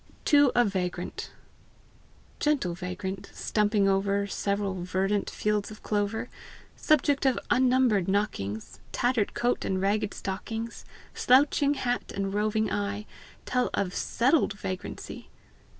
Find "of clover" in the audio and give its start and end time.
5.69-6.27